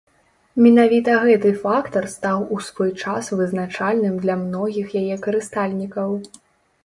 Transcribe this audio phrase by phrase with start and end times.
[0.67, 6.09] Менавіта гэты фактар стаў у свой час вызначальным для многіх яе карыстальнікаў.